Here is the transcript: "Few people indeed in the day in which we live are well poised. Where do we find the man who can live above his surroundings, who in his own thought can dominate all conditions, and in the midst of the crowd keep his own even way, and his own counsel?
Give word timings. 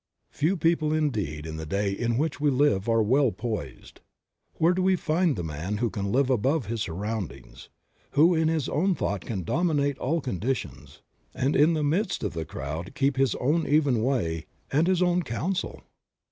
"Few 0.31 0.57
people 0.57 0.91
indeed 0.95 1.45
in 1.45 1.57
the 1.57 1.65
day 1.67 1.91
in 1.91 2.17
which 2.17 2.41
we 2.41 2.49
live 2.49 2.89
are 2.89 3.03
well 3.03 3.31
poised. 3.31 4.01
Where 4.55 4.73
do 4.73 4.81
we 4.81 4.95
find 4.95 5.35
the 5.35 5.43
man 5.43 5.77
who 5.77 5.91
can 5.91 6.11
live 6.11 6.27
above 6.31 6.65
his 6.65 6.81
surroundings, 6.81 7.69
who 8.13 8.33
in 8.33 8.47
his 8.47 8.67
own 8.67 8.95
thought 8.95 9.21
can 9.21 9.43
dominate 9.43 9.99
all 9.99 10.19
conditions, 10.19 11.03
and 11.35 11.55
in 11.55 11.75
the 11.75 11.83
midst 11.83 12.23
of 12.23 12.33
the 12.33 12.45
crowd 12.45 12.95
keep 12.95 13.15
his 13.17 13.35
own 13.35 13.67
even 13.67 14.01
way, 14.01 14.47
and 14.71 14.87
his 14.87 15.03
own 15.03 15.21
counsel? 15.21 15.83